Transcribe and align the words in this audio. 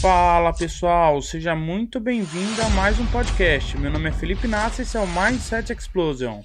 Fala 0.00 0.52
pessoal, 0.52 1.20
seja 1.22 1.54
muito 1.54 1.98
bem-vindo 1.98 2.60
a 2.62 2.68
mais 2.70 3.00
um 3.00 3.06
podcast. 3.06 3.78
Meu 3.78 3.90
nome 3.90 4.10
é 4.10 4.12
Felipe 4.12 4.46
Nassi 4.46 4.80
e 4.80 4.82
esse 4.82 4.96
é 4.96 5.00
o 5.00 5.06
Mindset 5.06 5.72
Explosion. 5.72 6.42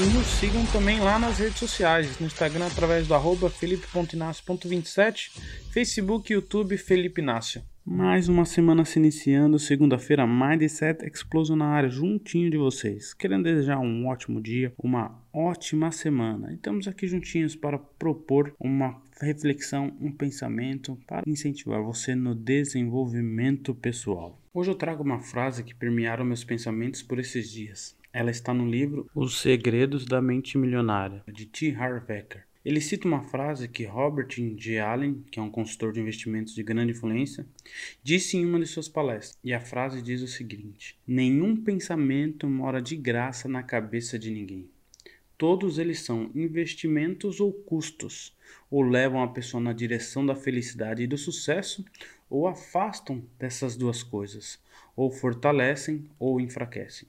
E 0.00 0.04
nos 0.14 0.28
sigam 0.28 0.64
também 0.66 1.00
lá 1.00 1.18
nas 1.18 1.40
redes 1.40 1.58
sociais, 1.58 2.20
no 2.20 2.26
Instagram 2.26 2.68
através 2.68 3.08
do 3.08 3.14
arroba 3.14 3.50
felipe.inácio.27, 3.50 5.36
Facebook 5.72 6.32
YouTube 6.32 6.76
Felipe 6.76 7.20
Inácio. 7.20 7.60
Mais 7.84 8.28
uma 8.28 8.44
semana 8.44 8.84
se 8.84 9.00
iniciando, 9.00 9.58
segunda-feira, 9.58 10.24
Mindset 10.24 11.04
Explosion 11.04 11.56
na 11.56 11.66
área, 11.66 11.88
juntinho 11.88 12.48
de 12.48 12.56
vocês. 12.56 13.12
Querendo 13.12 13.42
desejar 13.42 13.80
um 13.80 14.06
ótimo 14.06 14.40
dia, 14.40 14.72
uma 14.78 15.20
ótima 15.32 15.90
semana. 15.90 16.52
E 16.52 16.54
estamos 16.54 16.86
aqui 16.86 17.08
juntinhos 17.08 17.56
para 17.56 17.76
propor 17.76 18.54
uma 18.60 19.02
reflexão, 19.20 19.92
um 20.00 20.12
pensamento 20.12 20.96
para 21.08 21.24
incentivar 21.26 21.82
você 21.82 22.14
no 22.14 22.36
desenvolvimento 22.36 23.74
pessoal. 23.74 24.40
Hoje 24.54 24.70
eu 24.70 24.76
trago 24.76 25.02
uma 25.02 25.18
frase 25.18 25.64
que 25.64 25.74
permearam 25.74 26.24
meus 26.24 26.44
pensamentos 26.44 27.02
por 27.02 27.18
esses 27.18 27.50
dias. 27.50 27.97
Ela 28.10 28.30
está 28.30 28.54
no 28.54 28.66
livro 28.66 29.06
Os 29.14 29.38
Segredos 29.38 30.06
da 30.06 30.22
Mente 30.22 30.56
Milionária, 30.56 31.22
de 31.30 31.44
T. 31.44 31.74
Harv 31.74 32.08
Eker. 32.08 32.46
Ele 32.64 32.80
cita 32.80 33.06
uma 33.06 33.22
frase 33.22 33.68
que 33.68 33.84
Robert 33.84 34.28
G. 34.56 34.78
Allen, 34.78 35.22
que 35.30 35.38
é 35.38 35.42
um 35.42 35.50
consultor 35.50 35.92
de 35.92 36.00
investimentos 36.00 36.54
de 36.54 36.62
grande 36.62 36.92
influência, 36.92 37.46
disse 38.02 38.38
em 38.38 38.46
uma 38.46 38.58
de 38.58 38.66
suas 38.66 38.88
palestras. 38.88 39.38
E 39.44 39.52
a 39.52 39.60
frase 39.60 40.00
diz 40.00 40.22
o 40.22 40.26
seguinte: 40.26 40.98
Nenhum 41.06 41.54
pensamento 41.54 42.48
mora 42.48 42.80
de 42.80 42.96
graça 42.96 43.46
na 43.46 43.62
cabeça 43.62 44.18
de 44.18 44.30
ninguém. 44.30 44.70
Todos 45.36 45.78
eles 45.78 46.00
são 46.00 46.30
investimentos 46.34 47.40
ou 47.40 47.52
custos, 47.52 48.34
ou 48.70 48.82
levam 48.82 49.22
a 49.22 49.28
pessoa 49.28 49.62
na 49.62 49.74
direção 49.74 50.24
da 50.24 50.34
felicidade 50.34 51.02
e 51.02 51.06
do 51.06 51.18
sucesso, 51.18 51.84
ou 52.30 52.48
afastam 52.48 53.22
dessas 53.38 53.76
duas 53.76 54.02
coisas, 54.02 54.58
ou 54.96 55.10
fortalecem 55.10 56.08
ou 56.18 56.40
enfraquecem. 56.40 57.06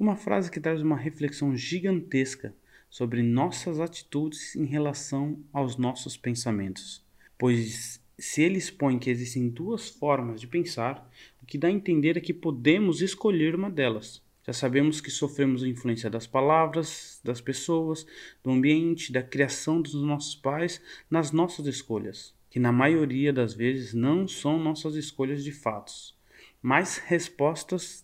Uma 0.00 0.16
frase 0.16 0.50
que 0.50 0.58
traz 0.58 0.80
uma 0.80 0.96
reflexão 0.96 1.54
gigantesca 1.54 2.54
sobre 2.88 3.22
nossas 3.22 3.80
atitudes 3.80 4.56
em 4.56 4.64
relação 4.64 5.38
aos 5.52 5.76
nossos 5.76 6.16
pensamentos. 6.16 7.04
Pois 7.36 8.02
se 8.18 8.40
ele 8.40 8.56
expõe 8.56 8.98
que 8.98 9.10
existem 9.10 9.50
duas 9.50 9.90
formas 9.90 10.40
de 10.40 10.46
pensar, 10.46 11.06
o 11.42 11.44
que 11.44 11.58
dá 11.58 11.68
a 11.68 11.70
entender 11.70 12.16
é 12.16 12.20
que 12.20 12.32
podemos 12.32 13.02
escolher 13.02 13.54
uma 13.54 13.70
delas. 13.70 14.22
Já 14.46 14.54
sabemos 14.54 15.02
que 15.02 15.10
sofremos 15.10 15.62
a 15.62 15.68
influência 15.68 16.08
das 16.08 16.26
palavras, 16.26 17.20
das 17.22 17.42
pessoas, 17.42 18.06
do 18.42 18.52
ambiente, 18.52 19.12
da 19.12 19.22
criação 19.22 19.82
dos 19.82 19.92
nossos 19.92 20.34
pais 20.34 20.80
nas 21.10 21.30
nossas 21.30 21.66
escolhas, 21.66 22.34
que 22.48 22.58
na 22.58 22.72
maioria 22.72 23.34
das 23.34 23.52
vezes 23.52 23.92
não 23.92 24.26
são 24.26 24.58
nossas 24.58 24.94
escolhas 24.94 25.44
de 25.44 25.52
fatos, 25.52 26.18
mas 26.62 26.96
respostas 26.96 28.02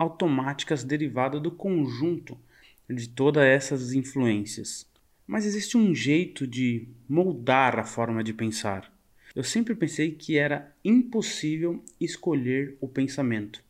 automáticas 0.00 0.82
derivadas 0.82 1.42
do 1.42 1.50
conjunto 1.50 2.34
de 2.88 3.06
todas 3.06 3.44
essas 3.44 3.92
influências. 3.92 4.86
Mas 5.26 5.44
existe 5.44 5.76
um 5.76 5.94
jeito 5.94 6.46
de 6.46 6.88
moldar 7.06 7.78
a 7.78 7.84
forma 7.84 8.24
de 8.24 8.32
pensar. 8.32 8.90
Eu 9.36 9.44
sempre 9.44 9.74
pensei 9.74 10.12
que 10.12 10.38
era 10.38 10.74
impossível 10.82 11.84
escolher 12.00 12.78
o 12.80 12.88
pensamento. 12.88 13.62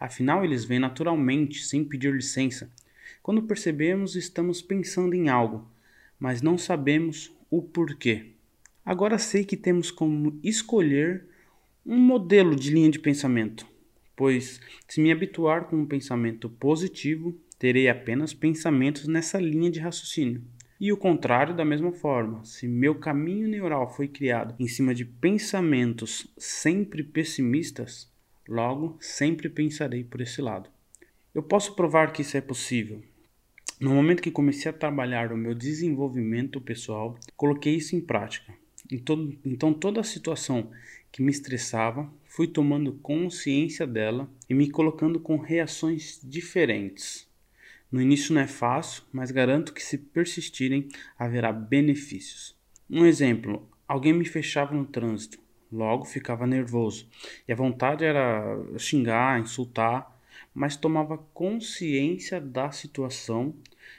Afinal, 0.00 0.44
eles 0.44 0.64
vêm 0.64 0.80
naturalmente, 0.80 1.64
sem 1.64 1.84
pedir 1.84 2.12
licença. 2.12 2.68
Quando 3.22 3.44
percebemos, 3.44 4.16
estamos 4.16 4.60
pensando 4.60 5.14
em 5.14 5.28
algo, 5.28 5.64
mas 6.18 6.42
não 6.42 6.58
sabemos 6.58 7.32
o 7.48 7.62
porquê. 7.62 8.32
Agora 8.84 9.16
sei 9.16 9.44
que 9.44 9.56
temos 9.56 9.92
como 9.92 10.40
escolher 10.42 11.24
um 11.86 11.96
modelo 11.96 12.56
de 12.56 12.72
linha 12.72 12.90
de 12.90 12.98
pensamento, 12.98 13.64
pois 14.18 14.60
se 14.88 15.00
me 15.00 15.12
habituar 15.12 15.66
com 15.66 15.76
um 15.76 15.86
pensamento 15.86 16.50
positivo, 16.50 17.38
terei 17.56 17.88
apenas 17.88 18.34
pensamentos 18.34 19.06
nessa 19.06 19.40
linha 19.40 19.70
de 19.70 19.78
raciocínio. 19.78 20.42
E 20.80 20.92
o 20.92 20.96
contrário 20.96 21.54
da 21.54 21.64
mesma 21.64 21.92
forma, 21.92 22.44
se 22.44 22.66
meu 22.66 22.96
caminho 22.96 23.46
neural 23.46 23.88
foi 23.88 24.08
criado 24.08 24.56
em 24.58 24.66
cima 24.66 24.92
de 24.92 25.04
pensamentos 25.04 26.26
sempre 26.36 27.04
pessimistas, 27.04 28.10
logo 28.48 28.96
sempre 29.00 29.48
pensarei 29.48 30.02
por 30.02 30.20
esse 30.20 30.42
lado. 30.42 30.68
Eu 31.32 31.42
posso 31.42 31.76
provar 31.76 32.12
que 32.12 32.22
isso 32.22 32.36
é 32.36 32.40
possível. 32.40 33.00
No 33.78 33.94
momento 33.94 34.22
que 34.22 34.32
comecei 34.32 34.68
a 34.68 34.74
trabalhar 34.74 35.32
o 35.32 35.36
meu 35.36 35.54
desenvolvimento 35.54 36.60
pessoal, 36.60 37.16
coloquei 37.36 37.76
isso 37.76 37.94
em 37.94 38.00
prática. 38.00 38.52
Então, 38.90 39.72
toda 39.72 40.00
a 40.00 40.04
situação 40.04 40.70
que 41.12 41.22
me 41.22 41.30
estressava, 41.30 42.10
fui 42.38 42.46
tomando 42.46 42.92
consciência 42.92 43.84
dela 43.84 44.30
e 44.48 44.54
me 44.54 44.70
colocando 44.70 45.18
com 45.18 45.38
reações 45.38 46.20
diferentes. 46.22 47.28
No 47.90 48.00
início 48.00 48.32
não 48.32 48.40
é 48.40 48.46
fácil, 48.46 49.02
mas 49.12 49.32
garanto 49.32 49.74
que 49.74 49.82
se 49.82 49.98
persistirem 49.98 50.86
haverá 51.18 51.52
benefícios. 51.52 52.56
Um 52.88 53.04
exemplo: 53.04 53.68
alguém 53.88 54.12
me 54.12 54.24
fechava 54.24 54.72
no 54.72 54.86
trânsito, 54.86 55.40
logo 55.72 56.04
ficava 56.04 56.46
nervoso 56.46 57.08
e 57.48 57.52
a 57.52 57.56
vontade 57.56 58.04
era 58.04 58.56
xingar, 58.78 59.40
insultar, 59.40 60.16
mas 60.54 60.76
tomava 60.76 61.18
consciência 61.34 62.40
da 62.40 62.70
situação, 62.70 63.52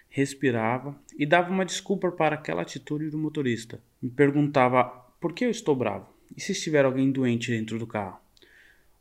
respirava 0.08 0.98
e 1.18 1.26
dava 1.26 1.52
uma 1.52 1.66
desculpa 1.66 2.10
para 2.10 2.36
aquela 2.36 2.62
atitude 2.62 3.10
do 3.10 3.18
motorista. 3.18 3.82
Me 4.02 4.10
perguntava 4.10 4.86
por 5.20 5.34
que 5.34 5.44
eu 5.44 5.50
estou 5.50 5.76
bravo 5.76 6.08
e 6.38 6.40
se 6.40 6.54
estiver 6.54 6.86
alguém 6.86 7.12
doente 7.12 7.52
dentro 7.52 7.78
do 7.78 7.86
carro. 7.86 8.29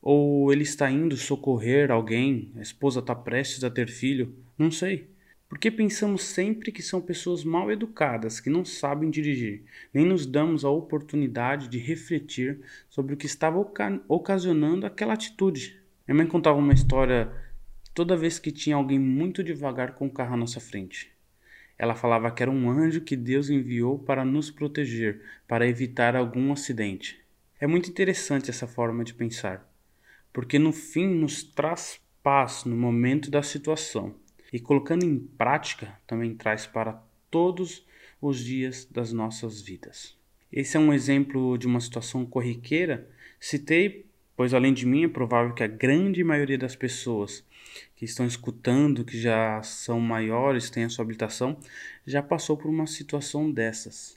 Ou 0.00 0.52
ele 0.52 0.62
está 0.62 0.90
indo 0.90 1.16
socorrer 1.16 1.90
alguém, 1.90 2.52
a 2.56 2.60
esposa 2.60 3.00
está 3.00 3.14
prestes 3.14 3.64
a 3.64 3.70
ter 3.70 3.88
filho, 3.88 4.34
não 4.56 4.70
sei. 4.70 5.08
Porque 5.48 5.70
pensamos 5.70 6.22
sempre 6.22 6.70
que 6.70 6.82
são 6.82 7.00
pessoas 7.00 7.42
mal 7.42 7.72
educadas, 7.72 8.38
que 8.38 8.50
não 8.50 8.66
sabem 8.66 9.10
dirigir, 9.10 9.64
nem 9.94 10.04
nos 10.04 10.26
damos 10.26 10.64
a 10.64 10.70
oportunidade 10.70 11.68
de 11.68 11.78
refletir 11.78 12.60
sobre 12.90 13.14
o 13.14 13.16
que 13.16 13.24
estava 13.24 13.58
oca 13.58 14.00
ocasionando 14.06 14.84
aquela 14.84 15.14
atitude. 15.14 15.80
Minha 16.06 16.16
mãe 16.16 16.26
contava 16.26 16.58
uma 16.58 16.74
história 16.74 17.32
toda 17.94 18.16
vez 18.16 18.38
que 18.38 18.52
tinha 18.52 18.76
alguém 18.76 18.98
muito 18.98 19.42
devagar 19.42 19.94
com 19.94 20.06
o 20.06 20.10
carro 20.10 20.34
à 20.34 20.36
nossa 20.36 20.60
frente. 20.60 21.10
Ela 21.78 21.94
falava 21.94 22.30
que 22.30 22.42
era 22.42 22.50
um 22.50 22.68
anjo 22.70 23.00
que 23.00 23.16
Deus 23.16 23.48
enviou 23.48 23.98
para 23.98 24.24
nos 24.24 24.50
proteger, 24.50 25.22
para 25.46 25.66
evitar 25.66 26.14
algum 26.14 26.52
acidente. 26.52 27.18
É 27.58 27.66
muito 27.66 27.88
interessante 27.88 28.50
essa 28.50 28.66
forma 28.66 29.02
de 29.02 29.14
pensar 29.14 29.67
porque 30.38 30.56
no 30.56 30.72
fim 30.72 31.08
nos 31.08 31.42
traz 31.42 32.00
paz 32.22 32.62
no 32.64 32.76
momento 32.76 33.28
da 33.28 33.42
situação 33.42 34.14
e 34.52 34.60
colocando 34.60 35.04
em 35.04 35.18
prática 35.18 35.98
também 36.06 36.32
traz 36.32 36.64
para 36.64 37.02
todos 37.28 37.84
os 38.22 38.38
dias 38.38 38.86
das 38.88 39.12
nossas 39.12 39.60
vidas. 39.60 40.16
Esse 40.52 40.76
é 40.76 40.80
um 40.80 40.92
exemplo 40.92 41.58
de 41.58 41.66
uma 41.66 41.80
situação 41.80 42.24
corriqueira. 42.24 43.10
Citei, 43.40 44.06
pois 44.36 44.54
além 44.54 44.72
de 44.72 44.86
mim 44.86 45.02
é 45.02 45.08
provável 45.08 45.52
que 45.52 45.64
a 45.64 45.66
grande 45.66 46.22
maioria 46.22 46.56
das 46.56 46.76
pessoas 46.76 47.44
que 47.96 48.04
estão 48.04 48.24
escutando, 48.24 49.04
que 49.04 49.20
já 49.20 49.60
são 49.64 49.98
maiores, 49.98 50.70
têm 50.70 50.84
a 50.84 50.88
sua 50.88 51.02
habilitação, 51.02 51.58
já 52.06 52.22
passou 52.22 52.56
por 52.56 52.70
uma 52.70 52.86
situação 52.86 53.50
dessas. 53.50 54.16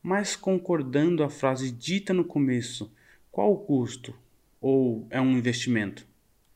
Mas 0.00 0.36
concordando 0.36 1.24
a 1.24 1.28
frase 1.28 1.72
dita 1.72 2.14
no 2.14 2.24
começo, 2.24 2.88
qual 3.32 3.52
o 3.52 3.58
custo? 3.58 4.14
Ou 4.60 5.06
é 5.10 5.20
um 5.20 5.32
investimento? 5.32 6.06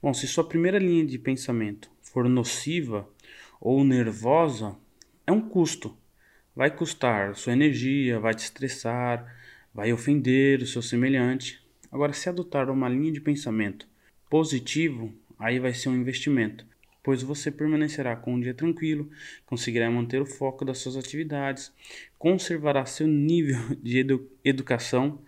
Bom, 0.02 0.14
se 0.14 0.26
sua 0.26 0.48
primeira 0.48 0.78
linha 0.78 1.04
de 1.04 1.18
pensamento 1.18 1.90
for 2.00 2.28
nociva 2.28 3.08
ou 3.60 3.84
nervosa, 3.84 4.76
é 5.26 5.32
um 5.32 5.40
custo. 5.40 5.96
Vai 6.56 6.74
custar 6.74 7.36
sua 7.36 7.52
energia, 7.52 8.18
vai 8.18 8.34
te 8.34 8.44
estressar, 8.44 9.36
vai 9.74 9.92
ofender 9.92 10.62
o 10.62 10.66
seu 10.66 10.82
semelhante. 10.82 11.62
Agora, 11.92 12.12
se 12.12 12.28
adotar 12.28 12.70
uma 12.70 12.88
linha 12.88 13.12
de 13.12 13.20
pensamento 13.20 13.86
positivo, 14.28 15.12
aí 15.38 15.58
vai 15.58 15.74
ser 15.74 15.88
um 15.88 15.96
investimento, 15.96 16.64
pois 17.02 17.22
você 17.22 17.50
permanecerá 17.50 18.14
com 18.16 18.34
um 18.34 18.40
dia 18.40 18.54
tranquilo, 18.54 19.10
conseguirá 19.46 19.90
manter 19.90 20.20
o 20.20 20.26
foco 20.26 20.64
das 20.64 20.78
suas 20.78 20.96
atividades, 20.96 21.72
conservará 22.18 22.84
seu 22.86 23.06
nível 23.06 23.58
de 23.82 23.98
edu 23.98 24.30
educação 24.44 25.20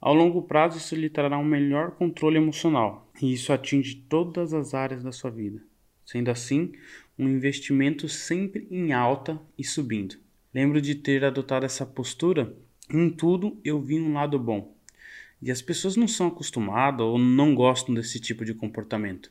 ao 0.00 0.14
longo 0.14 0.42
prazo, 0.42 0.78
isso 0.78 0.94
lhe 0.94 1.10
trará 1.10 1.36
um 1.38 1.44
melhor 1.44 1.92
controle 1.92 2.36
emocional, 2.36 3.10
e 3.20 3.32
isso 3.32 3.52
atinge 3.52 3.96
todas 4.08 4.54
as 4.54 4.72
áreas 4.74 5.02
da 5.02 5.10
sua 5.10 5.30
vida. 5.30 5.60
Sendo 6.04 6.30
assim, 6.30 6.72
um 7.18 7.28
investimento 7.28 8.08
sempre 8.08 8.66
em 8.70 8.92
alta 8.92 9.40
e 9.58 9.64
subindo. 9.64 10.16
Lembro 10.54 10.80
de 10.80 10.94
ter 10.94 11.24
adotado 11.24 11.66
essa 11.66 11.84
postura, 11.84 12.56
em 12.90 13.10
tudo 13.10 13.58
eu 13.64 13.80
vi 13.80 14.00
um 14.00 14.14
lado 14.14 14.38
bom. 14.38 14.74
E 15.42 15.50
as 15.50 15.60
pessoas 15.60 15.96
não 15.96 16.08
são 16.08 16.28
acostumadas 16.28 17.04
ou 17.04 17.18
não 17.18 17.54
gostam 17.54 17.94
desse 17.94 18.18
tipo 18.18 18.44
de 18.44 18.54
comportamento. 18.54 19.30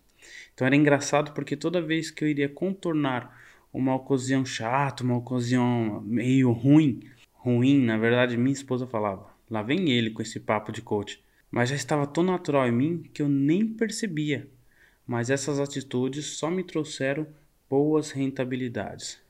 Então 0.54 0.68
era 0.68 0.76
engraçado 0.76 1.34
porque 1.34 1.56
toda 1.56 1.82
vez 1.82 2.12
que 2.12 2.24
eu 2.24 2.28
iria 2.28 2.50
contornar 2.50 3.42
uma 3.74 3.96
ocasião 3.96 4.46
chata, 4.46 5.04
uma 5.04 5.18
ocasião 5.18 6.02
meio 6.06 6.52
ruim, 6.52 7.02
ruim, 7.34 7.84
na 7.84 7.98
verdade 7.98 8.38
minha 8.38 8.54
esposa 8.54 8.88
falava, 8.88 9.37
Lá 9.50 9.62
vem 9.62 9.90
ele 9.90 10.12
com 10.12 10.22
esse 10.22 10.40
papo 10.40 10.72
de 10.72 10.82
coach. 10.82 11.24
Mas 11.50 11.70
já 11.70 11.76
estava 11.76 12.06
tão 12.06 12.24
natural 12.24 12.68
em 12.68 12.72
mim 12.72 13.04
que 13.14 13.22
eu 13.22 13.30
nem 13.30 13.66
percebia. 13.66 14.48
Mas 15.06 15.30
essas 15.30 15.60
atitudes 15.60 16.26
só 16.26 16.50
me 16.50 16.64
trouxeram 16.64 17.26
boas 17.70 18.12
rentabilidades. 18.12 19.22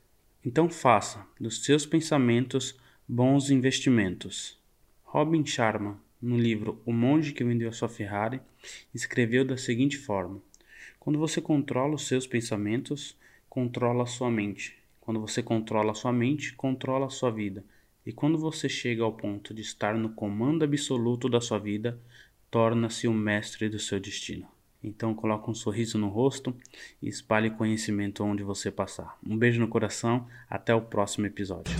Então 0.44 0.68
faça 0.68 1.26
dos 1.40 1.64
seus 1.64 1.86
pensamentos 1.86 2.78
bons 3.06 3.50
investimentos. 3.50 4.58
Robin 5.04 5.44
Sharma, 5.44 6.00
no 6.20 6.36
livro 6.36 6.82
O 6.84 6.92
Monge 6.92 7.32
que 7.32 7.44
Vendeu 7.44 7.68
a 7.68 7.72
Sua 7.72 7.88
Ferrari, 7.88 8.40
escreveu 8.94 9.44
da 9.44 9.56
seguinte 9.56 9.96
forma: 9.96 10.42
Quando 10.98 11.18
você 11.18 11.40
controla 11.40 11.94
os 11.94 12.06
seus 12.06 12.26
pensamentos, 12.26 13.16
controla 13.48 14.02
a 14.02 14.06
sua 14.06 14.30
mente. 14.30 14.76
Quando 15.00 15.20
você 15.20 15.42
controla 15.42 15.92
a 15.92 15.94
sua 15.94 16.12
mente, 16.12 16.54
controla 16.54 17.06
a 17.06 17.10
sua 17.10 17.30
vida. 17.30 17.64
E 18.08 18.12
quando 18.12 18.38
você 18.38 18.70
chega 18.70 19.04
ao 19.04 19.12
ponto 19.12 19.52
de 19.52 19.60
estar 19.60 19.94
no 19.94 20.08
comando 20.08 20.64
absoluto 20.64 21.28
da 21.28 21.42
sua 21.42 21.58
vida, 21.58 22.00
torna-se 22.50 23.06
o 23.06 23.12
mestre 23.12 23.68
do 23.68 23.78
seu 23.78 24.00
destino. 24.00 24.48
Então 24.82 25.14
coloque 25.14 25.50
um 25.50 25.54
sorriso 25.54 25.98
no 25.98 26.08
rosto 26.08 26.56
e 27.02 27.08
espalhe 27.10 27.50
conhecimento 27.50 28.24
onde 28.24 28.42
você 28.42 28.70
passar. 28.70 29.18
Um 29.22 29.36
beijo 29.36 29.60
no 29.60 29.68
coração, 29.68 30.26
até 30.48 30.74
o 30.74 30.80
próximo 30.80 31.26
episódio. 31.26 31.70